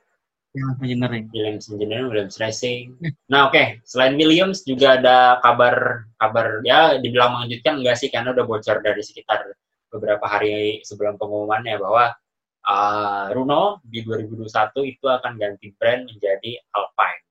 [0.57, 1.25] Williams Engineering.
[1.37, 2.97] Williams Engineering, Williams Racing.
[3.29, 8.09] Nah oke, selain Williams juga ada kabar kabar ya dibilang mengejutkan enggak sih?
[8.09, 9.53] Karena udah bocor dari sekitar
[9.93, 12.17] beberapa hari sebelum pengumumannya bahwa
[12.65, 14.49] uh, Runo di 2021
[14.97, 17.23] itu akan ganti brand menjadi Alpine,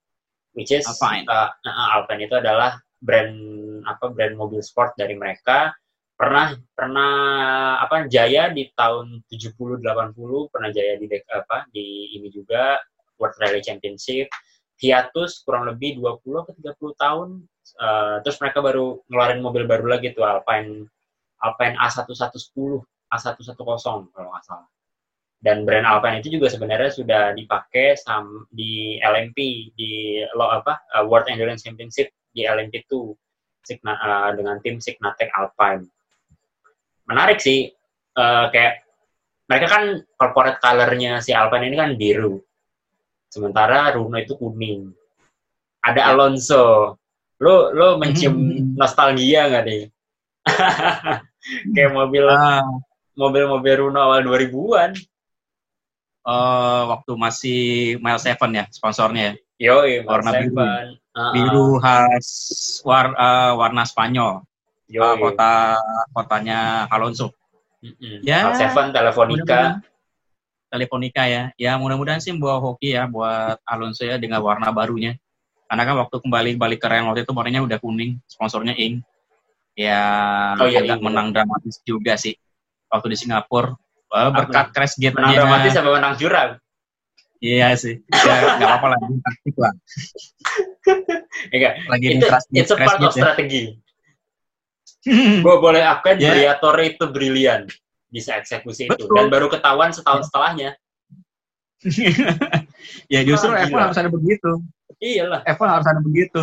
[0.54, 1.26] which is Alpine.
[1.26, 3.36] uh, uh, Alpine itu adalah brand
[3.86, 5.74] apa brand mobil sport dari mereka.
[6.16, 7.12] Pernah pernah
[7.84, 12.80] apa jaya di tahun 70 80 pernah jaya di dek- apa di ini juga
[13.18, 14.32] World Rally Championship.
[14.76, 17.30] Hiatus kurang lebih 20 atau 30 tahun
[17.80, 20.84] uh, terus mereka baru ngeluarin mobil baru lagi tuh Alpine
[21.40, 23.56] Alpine A1110 A110
[24.12, 24.68] kalau nggak salah.
[25.40, 27.94] Dan brand Alpine itu juga sebenarnya sudah dipakai
[28.50, 32.92] di LMP di lo apa uh, World Endurance Championship di LMP2
[33.62, 35.86] Signa, uh, dengan tim Signatec Alpine.
[37.06, 37.70] Menarik sih
[38.18, 38.86] uh, kayak
[39.46, 39.84] mereka kan
[40.18, 42.42] corporate colornya si Alpine ini kan biru
[43.36, 44.96] sementara Runo itu kuning
[45.84, 46.16] ada ya.
[46.16, 46.96] Alonso
[47.44, 48.80] lo lo mencium hmm.
[48.80, 49.84] nostalgia nggak nih
[51.76, 52.64] kayak mobil uh,
[53.20, 54.96] mobil-mobil Runo awal 2000-an
[56.24, 57.62] uh, eh, waktu masih
[58.00, 60.60] Mile Seven ya sponsornya Yo, warna biru.
[61.16, 62.28] Uh, biru khas
[62.84, 64.44] war, uh, warna Spanyol.
[64.92, 65.80] Yo, uh, kota
[66.12, 67.32] kotanya Alonso.
[67.80, 68.20] Mm-hmm.
[68.20, 68.52] Ya.
[68.52, 69.80] Seven Telefonica.
[70.76, 71.44] Telefonica ya.
[71.56, 75.16] Ya mudah-mudahan sih buat hoki ya buat Alonso ya dengan warna barunya.
[75.66, 79.00] Karena kan waktu kembali balik ke Renault itu warnanya udah kuning, sponsornya Ing.
[79.76, 80.04] Ya
[80.60, 81.04] oh, iya, agak iya.
[81.04, 82.36] menang dramatis juga sih
[82.92, 83.76] waktu di Singapura.
[84.12, 86.50] Well, berkat crash gate Menang dramatis sampai menang jurang.
[87.44, 88.00] Iya sih.
[88.08, 89.74] Ya, gak apa-apa lah, taktik lah.
[91.52, 91.74] Enggak.
[91.92, 93.22] Lagi itu, it's a part of ya.
[93.22, 93.76] strategi.
[95.44, 96.34] Gue boleh akui yeah.
[96.34, 97.70] Briatore itu brilian
[98.16, 99.12] bisa eksekusi Betul.
[99.12, 100.28] itu dan baru ketahuan setahun yeah.
[100.32, 100.70] setelahnya.
[103.14, 104.52] ya justru oh, F1 harus ada begitu.
[105.04, 105.44] Iyalah.
[105.44, 106.42] F1 harus ada begitu.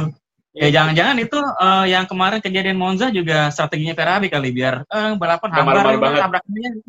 [0.52, 5.48] Ya jangan-jangan itu uh, yang kemarin kejadian Monza juga strateginya Ferrari kali biar uh, balapan
[5.48, 6.70] hambar tabraknya.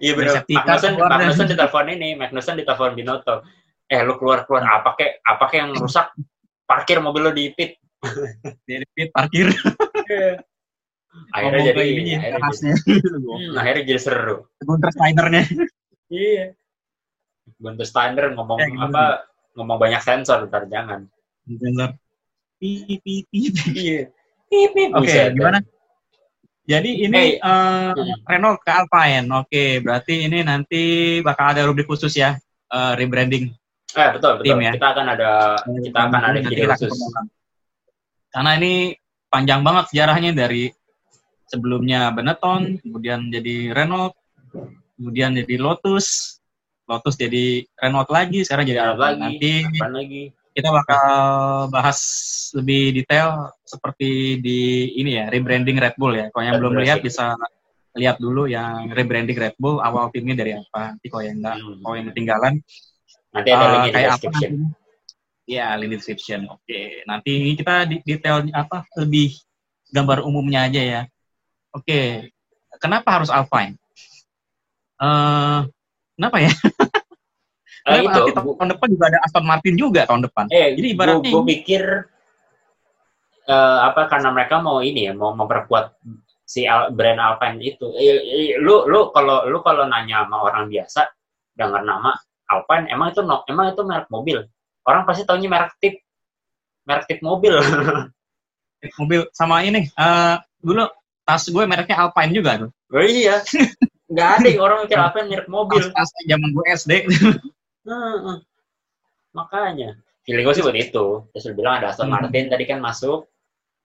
[0.00, 0.42] Iya benar.
[0.48, 3.44] Magnussen, Magnussen ditelepon ini, Magnussen ditelepon Binotto.
[3.86, 6.10] Eh lu keluar keluar apa kek apa kek yang rusak?
[6.66, 7.78] Parkir mobil lo di pit.
[8.66, 9.52] di pit parkir.
[11.16, 11.32] Iya.
[11.32, 12.92] akhirnya jadi ini akhirnya, jadi,
[13.24, 14.36] hmm, akhirnya jadi seru.
[14.62, 15.42] Gunter Steinernya.
[16.12, 16.46] iya.
[17.56, 19.04] Gunter Steiner ngomong ya, apa
[19.56, 21.08] ngomong banyak sensor ntar jangan.
[21.46, 21.96] Sensor.
[22.60, 23.40] Pi pi pi.
[23.72, 24.12] Iya.
[24.94, 25.58] Oke, gimana?
[26.66, 27.42] Jadi ini hey.
[27.42, 27.94] uh,
[28.26, 29.26] Renault ke Alpine.
[29.38, 30.82] Oke, berarti ini nanti
[31.22, 32.34] bakal ada rubrik khusus ya,
[32.70, 33.54] uh, rebranding.
[33.94, 34.58] Eh, betul, betul.
[34.58, 34.72] Tim, ya.
[34.74, 35.30] Kita akan ada
[35.62, 36.94] kita akan ada video khusus.
[38.34, 38.94] Karena ini
[39.30, 40.70] panjang banget sejarahnya dari
[41.46, 44.14] sebelumnya Benetton, kemudian jadi Renault,
[44.98, 46.38] kemudian jadi Lotus,
[46.86, 49.18] Lotus jadi Renault lagi, sekarang jadi Alpine.
[49.18, 50.22] Nanti lagi
[50.56, 51.12] kita bakal
[51.68, 52.00] bahas
[52.56, 56.32] lebih detail seperti di ini ya rebranding Red Bull ya.
[56.32, 57.36] Kalau yang belum lihat bisa
[57.92, 60.96] lihat dulu yang rebranding Red Bull awal timnya dari apa.
[60.96, 61.80] Nanti kalau yang enggak, hmm.
[61.84, 62.54] kalau yang ketinggalan
[63.36, 64.52] nanti ada uh, link kayak description.
[64.56, 64.84] Apa
[65.46, 66.40] Ya, link description.
[66.50, 69.30] Oke, nanti kita detail apa lebih
[69.94, 71.00] gambar umumnya aja ya.
[71.76, 72.32] Oke,
[72.80, 73.76] kenapa harus Alpine?
[74.96, 75.68] Uh,
[76.16, 76.52] kenapa ya?
[77.86, 80.50] Uh, itu tahun depan juga ada Aston Martin juga tahun depan.
[80.50, 81.82] Eh, Jadi ibaratnya gue pikir
[83.46, 85.94] uh, apa karena mereka mau ini ya mau memperkuat
[86.42, 87.86] si Al, brand Alpine itu.
[87.94, 91.14] Eh, lu lu kalau lu kalau nanya sama orang biasa
[91.54, 92.10] dengar nama
[92.50, 94.42] Alpine emang itu no, emang itu merek mobil.
[94.82, 96.02] Orang pasti tahunya merek tip
[96.90, 97.54] merek tip mobil.
[98.98, 100.90] mobil sama ini uh, dulu
[101.26, 102.70] tas gue mereknya Alpine juga tuh.
[102.94, 103.42] Oh iya.
[104.06, 105.82] Nggak ada orang mikir Alpine merek mobil.
[105.90, 106.92] Tas, tas zaman gue SD.
[107.86, 108.42] Hmm,
[109.30, 109.94] makanya
[110.26, 112.18] feeling gue sih buat itu terus bilang ada Aston hmm.
[112.18, 113.30] Martin tadi kan masuk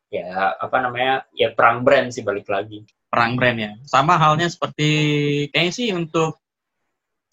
[0.10, 4.90] ya apa namanya ya perang brand sih balik lagi perang brand ya sama halnya seperti
[5.54, 6.42] kayaknya sih untuk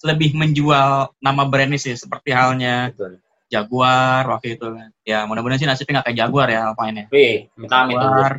[0.05, 3.19] lebih menjual nama brand ini sih seperti halnya Betul.
[3.49, 7.49] Jaguar waktu itu kan ya mudah-mudahan sih nasibnya nggak kayak Jaguar ya apa ini Wih,
[7.57, 8.33] minta Jaguar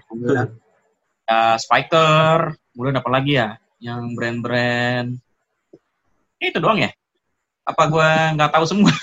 [1.29, 2.57] ya, Spiker.
[2.73, 3.49] Kemudian apa lagi ya?
[3.77, 5.09] Yang brand-brand.
[6.41, 6.89] Itu doang ya?
[7.69, 8.89] Apa gue nggak tahu semua?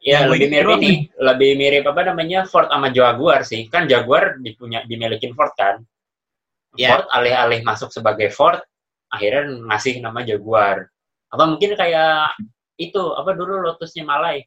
[0.00, 1.12] Ya lebih mirip ini.
[1.12, 2.48] Lebih mirip apa namanya?
[2.48, 3.68] Ford sama Jaguar sih.
[3.68, 5.84] Kan Jaguar dipunya dimilikin Ford kan?
[6.72, 7.04] Yeah.
[7.04, 8.64] Ford alih-alih masuk sebagai Ford
[9.12, 10.88] akhirnya ngasih nama Jaguar.
[11.28, 12.32] Atau mungkin kayak
[12.80, 14.40] itu apa dulu Lotusnya Malay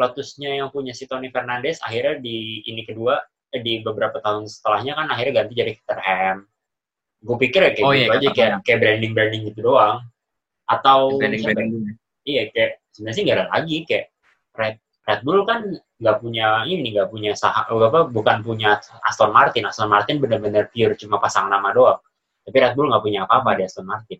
[0.00, 3.20] Lotusnya yang punya si Tony Fernandez akhirnya di ini kedua eh,
[3.52, 6.46] di beberapa tahun setelahnya kan akhirnya ganti jadi Caterham
[7.26, 10.04] gue pikir ya kayak oh, gitu iya, aja kayak kayak branding branding gitu doang.
[10.66, 11.70] Atau branding, branding
[12.26, 14.06] iya kayak sebenarnya sih nggak ada lagi kayak
[14.56, 15.60] Red Red Bull kan
[15.96, 19.64] nggak punya ini nggak punya saham apa bukan punya Aston Martin.
[19.66, 22.00] Aston Martin benar-benar pure cuma pasang nama doang.
[22.46, 24.18] Tapi Red Bull nggak punya apa-apa di Aston Martin.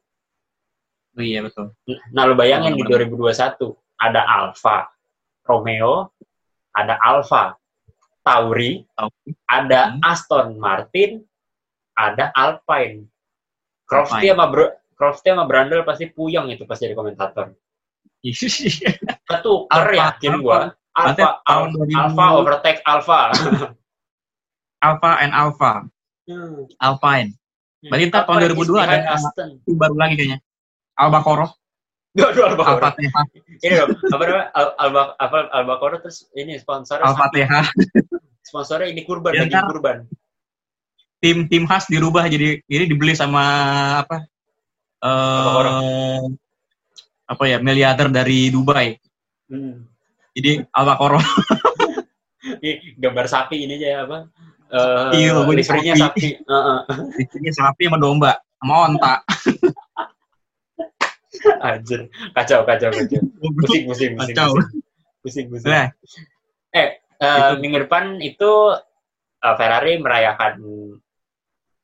[1.17, 1.73] Oh, iya betul.
[2.13, 3.33] Nah lo bayangin di 2021
[3.97, 4.85] ada Alfa
[5.49, 6.13] Romeo
[6.77, 7.57] ada Alfa
[8.27, 8.83] Tauri
[9.47, 10.03] ada hmm.
[10.03, 11.23] Aston Martin
[11.95, 13.07] ada Alpine
[13.87, 14.67] Crofty sama Bro
[14.99, 17.55] Crofty sama Brandel pasti puyeng itu pas jadi komentator
[18.27, 20.75] Ketuker Alfa, yakin gua.
[20.91, 22.01] Berarti Alfa, tahun Alfa, 2000.
[22.03, 23.21] Alfa overtake Alfa.
[24.83, 25.73] Alpha and Alpha,
[26.27, 26.67] Hmm.
[26.83, 27.31] Alpine.
[27.87, 29.49] Berarti ntar tahun Alfa 2002 is behind ada- Aston.
[29.71, 30.39] Baru lagi kayaknya.
[30.97, 31.47] Albacoro,
[32.17, 32.63] Aduh, Alfa.
[32.67, 33.15] Alpha TH,
[33.63, 34.47] Ini dong, apa namanya?
[34.57, 37.53] Al Alba apa Albacoro terus ini sponsor Alpha TH.
[38.47, 40.07] Sponsornya ini kurban Ya, ntar- kurban.
[41.19, 43.43] Tim tim khas dirubah jadi ini dibeli sama
[44.07, 44.23] apa?
[45.03, 45.71] Albacoro.
[45.83, 46.23] Eh
[47.27, 48.95] apa ya miliarder dari Dubai.
[49.51, 49.83] Hmm.
[50.31, 51.19] Jadi Albacoro.
[52.47, 54.19] Ini gambar sapi ini aja ya, apa?
[54.71, 56.39] Eh, Iya, livernya sapi.
[56.39, 56.47] sapi.
[56.47, 56.79] Heeh.
[57.35, 59.15] Ini sapi sama domba, sama onta.
[61.59, 63.21] Anjir, kacau kacau kacau.
[63.59, 64.35] Pusing pusing pusing.
[64.35, 64.51] Kacau.
[65.27, 65.47] Pusing pusing.
[65.51, 65.71] pusing.
[65.75, 65.91] Nah,
[66.71, 67.53] Eh, eh, Itu.
[67.61, 68.53] minggu depan itu
[69.41, 70.53] eh, Ferrari merayakan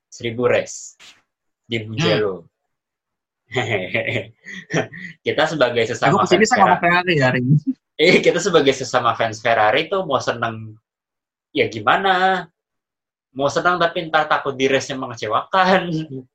[0.08, 0.96] 1000 race
[1.64, 1.88] di Hmm.
[1.88, 2.34] Mugello.
[5.26, 7.56] kita sebagai aku sesama ke sini fans Ferrari, Ferrari hari ini.
[8.00, 10.72] eh kita sebagai sesama fans Ferrari tuh mau seneng
[11.52, 12.48] ya gimana?
[13.32, 15.82] Mau senang tapi ntar takut di race-nya mengecewakan.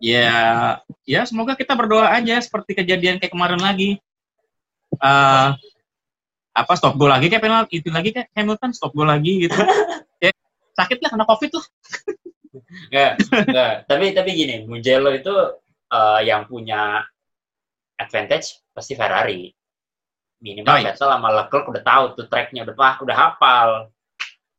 [0.00, 4.00] Ya, ya semoga kita berdoa aja seperti kejadian kayak kemarin lagi.
[4.96, 5.48] Eh
[6.50, 9.54] apa stop goal lagi kayak penalti itu lagi kayak Hamilton stop goal lagi gitu.
[10.24, 10.30] ya,
[10.74, 11.66] sakit lah kena covid lah.
[12.90, 13.12] Enggak.
[13.86, 15.34] tapi tapi gini, Mugello itu
[15.90, 17.06] eh, yang punya
[17.98, 19.50] advantage pasti Ferrari.
[20.40, 20.96] Minimal Oh, iya.
[20.96, 23.70] Sama Leclerc udah tahu tuh tracknya udah wah, udah hafal.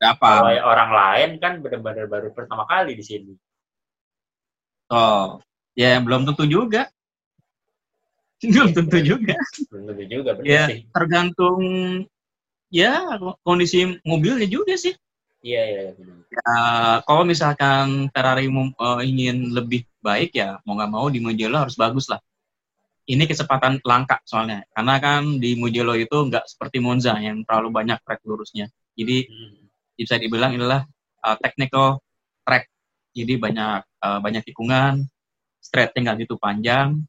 [0.02, 0.30] Apa?
[0.42, 3.34] Kalau orang lain kan benar-benar baru pertama kali di sini.
[4.94, 5.42] Oh,
[5.74, 6.90] ya belum tentu juga.
[8.42, 9.38] Belum tentu juga.
[9.70, 10.66] Belum tentu juga benar Ya.
[10.70, 10.80] sih.
[10.90, 11.60] Tergantung
[12.72, 14.96] ya kondisi mobilnya juga sih.
[15.42, 15.94] Iya iya iya.
[16.32, 16.56] Ya,
[17.06, 22.10] kalau misalkan Ferrari eh, ingin lebih baik ya mau nggak mau di Mugello harus bagus
[22.10, 22.22] lah.
[23.10, 27.98] Ini kesempatan langka soalnya karena kan di Mugello itu nggak seperti Monza yang terlalu banyak
[28.06, 28.70] track lurusnya.
[28.94, 29.66] Jadi Hmm.
[29.98, 30.86] bisa dibilang inilah
[31.26, 32.02] uh, technical
[32.46, 32.70] track.
[33.12, 35.06] Jadi banyak uh, banyak tikungan,
[35.60, 37.02] straightnya nggak gitu panjang.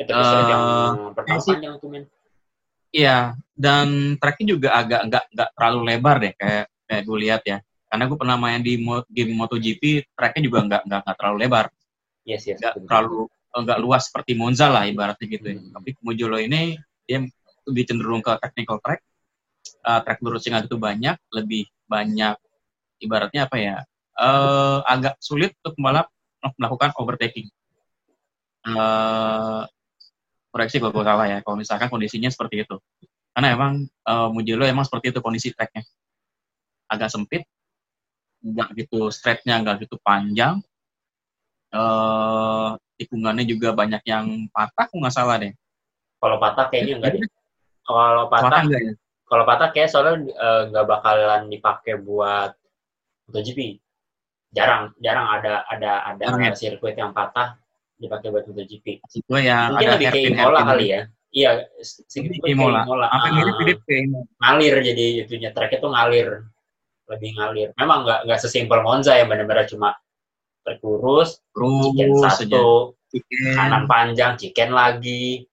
[0.00, 0.62] Itu episode Eh, yang
[1.44, 2.04] panjang tuh men.
[2.90, 7.58] Iya, dan tracknya juga agak nggak nggak terlalu lebar deh kayak kayak gue lihat ya.
[7.86, 11.66] Karena gue pernah main di mo- game MotoGP, tracknya juga nggak nggak nggak terlalu lebar,
[12.26, 12.58] Yes yes.
[12.58, 15.58] nggak terlalu nggak luas seperti Monza lah ibaratnya gitu ya.
[15.58, 15.70] Hmm.
[15.78, 17.22] Tapi Mugello ini dia
[17.68, 19.04] lebih cenderung ke technical track,
[19.80, 22.36] Uh, track lurusnya nggak gitu banyak, lebih banyak
[23.00, 23.76] ibaratnya apa ya?
[24.20, 26.12] eh agak sulit untuk pembalap
[26.60, 27.48] melakukan overtaking.
[28.68, 29.62] Eh
[30.50, 32.76] koreksi kalau gue salah ya, kalau misalkan kondisinya seperti itu.
[33.30, 35.86] Karena emang eh, Mugello emang seperti itu kondisi tracknya.
[36.90, 37.46] Agak sempit,
[38.42, 40.58] nggak gitu straightnya nggak gitu panjang.
[41.70, 45.54] eh tikungannya juga banyak yang patah, kalau nggak salah deh.
[46.18, 47.22] Kalau patah kayaknya enggak deh.
[47.86, 48.92] Kalau Patah patah enggak ya?
[49.30, 50.14] kalau patah kayak soalnya
[50.66, 52.50] nggak bakalan dipakai buat
[53.30, 53.78] MotoGP.
[54.50, 56.50] Jarang, jarang ada ada ada ya?
[56.58, 57.54] sirkuit yang patah
[58.00, 58.86] dipakai buat MotoGP.
[59.28, 61.02] Gue ya Mungkin ada lebih hairpin- Imola kali ya.
[61.30, 62.82] Iya, sedikit Imola.
[62.82, 63.06] Imola.
[63.06, 64.26] Ah, mirip-mirip kayak Imola.
[64.42, 66.28] ngalir jadi itunya tracknya tuh ngalir,
[67.06, 67.68] lebih ngalir.
[67.78, 69.94] Memang nggak nggak sesimpel Monza yang benar-benar cuma
[70.66, 72.34] track lurus, chicken aja.
[72.34, 73.54] satu, Chicken.
[73.54, 75.46] kanan panjang, chicken lagi.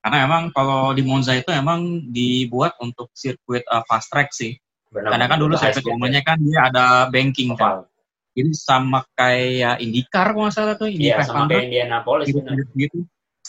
[0.00, 4.56] Karena emang kalau di Monza itu emang dibuat untuk sirkuit uh, fast track sih.
[4.88, 7.60] Benar, Karena kan dulu sirkuit umumnya kan dia ada banking ya.
[7.60, 7.74] kan.
[8.38, 12.68] Jadi sama kayak IndyCar kalau nggak salah tuh, Indy Iya, sama 500 kayak Indianapolis mirip-mirip
[12.78, 12.98] gitu.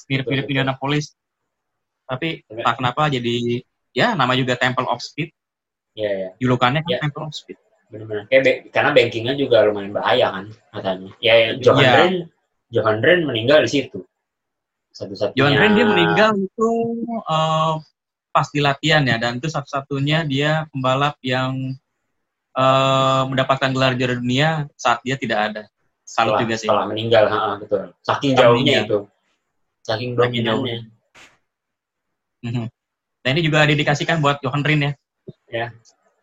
[0.09, 0.49] Mirip-mirip Betul, betul.
[0.49, 1.05] Indianapolis.
[2.03, 3.35] Tapi tak kenapa jadi
[3.93, 5.29] ya nama juga Temple of Speed.
[5.93, 6.29] Iya, iya.
[6.41, 6.99] Julukannya kan Iya.
[7.05, 7.57] Temple of Speed.
[7.89, 11.93] benar-benar kayak be- karena bankingnya juga lumayan bahaya kan katanya ya ya, Johan Iya.
[11.97, 12.13] Ren
[12.69, 13.99] Johan Ren meninggal di situ
[14.93, 16.69] satu-satunya Johan Ren dia meninggal itu
[17.17, 17.73] eh,
[18.29, 21.73] pas di latihan ya dan itu satu-satunya dia pembalap yang
[22.59, 25.63] eh, mendapatkan gelar juara dunia saat dia tidak ada.
[26.03, 26.65] Salut setelah, juga sih.
[26.67, 28.99] setelah meninggal ha, betul saking jauhnya itu
[29.85, 30.89] saking dominannya
[32.39, 32.65] Mhm.
[33.19, 34.95] Nah ini juga dedikasikan buat Johan Rin
[35.51, 35.67] ya.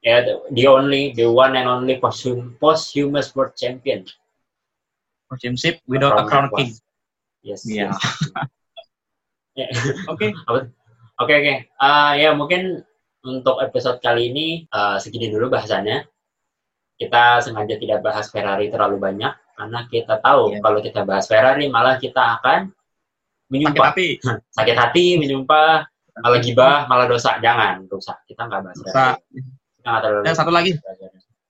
[0.00, 4.08] ya the, the only the one and only posthum, posthumous world champion
[5.28, 6.72] Championship without a crown king.
[7.44, 7.92] yes, Iya.
[7.92, 8.00] yes.
[9.60, 9.66] Ya.
[10.08, 10.32] Oke.
[11.22, 11.54] Oke oke.
[11.80, 12.84] Ah, ya mungkin
[13.24, 16.04] untuk episode kali ini ah, segini dulu bahasannya.
[16.96, 20.60] Kita sengaja tidak bahas Ferrari terlalu banyak karena kita tahu Iya.
[20.64, 24.08] kalau kita bahas Ferrari malah kita akan Sakit menyumpah hati.
[24.58, 25.86] sakit hati, menyumpah,
[26.18, 27.38] malah gibah, malah dosa.
[27.38, 28.18] Jangan dosa.
[28.26, 28.90] Kita nggak bahas Dosa.
[28.90, 29.40] Ferrari.
[29.76, 30.22] Kita nggak terlalu.
[30.26, 30.72] Dan satu lagi.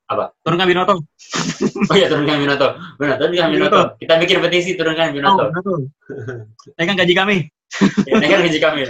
[0.07, 0.31] Apa?
[0.47, 0.95] Turunkan Binoto.
[1.91, 2.69] oh iya turunkan Binoto.
[3.01, 3.81] Benar, turunkan Binoto.
[3.99, 5.51] Kita bikin petisi turunkan Binoto.
[5.51, 5.79] Oh,
[6.79, 7.37] Naikkan gaji kami.
[8.07, 8.81] ya, naikkan gaji kami.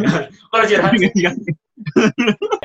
[0.53, 0.93] Kalau curhat.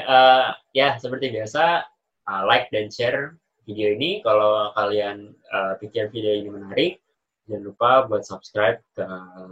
[0.03, 1.85] uh, ya seperti biasa
[2.27, 6.93] uh, like dan share video ini kalau kalian uh, pikir video ini menarik
[7.45, 9.05] jangan lupa buat subscribe ke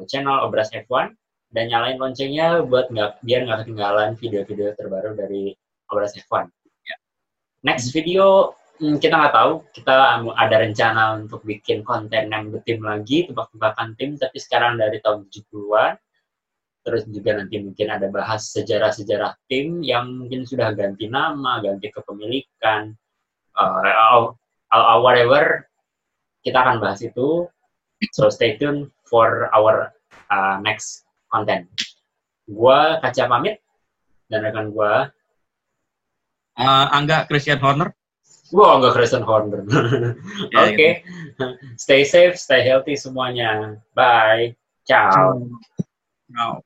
[0.09, 1.13] channel Obras F1
[1.49, 5.57] dan nyalain loncengnya buat nggak biar nggak ketinggalan video-video terbaru dari
[5.89, 6.45] Obras F1.
[6.85, 6.95] Ya.
[7.65, 9.95] Next video hmm, kita nggak tahu kita
[10.37, 15.97] ada rencana untuk bikin konten yang bertim lagi tebak-tebakan tim tapi sekarang dari tahun 70-an
[16.79, 22.95] terus juga nanti mungkin ada bahas sejarah-sejarah tim yang mungkin sudah ganti nama ganti kepemilikan
[23.59, 24.31] uh,
[24.71, 25.67] uh, whatever
[26.41, 27.45] kita akan bahas itu
[28.15, 29.91] so stay tuned for our
[30.31, 31.67] uh, next content
[32.47, 33.59] gua kaca pamit
[34.31, 35.11] dan rekan gua
[36.55, 37.91] uh, Angga Christian Horner
[38.49, 39.61] Wow, enggak Christian Horner.
[39.61, 39.77] Oke.
[40.57, 41.05] Okay.
[41.05, 41.45] Gitu.
[41.77, 43.77] Stay safe, stay healthy semuanya.
[43.93, 44.57] Bye.
[44.89, 45.45] Ciao.
[46.33, 46.65] Ciao.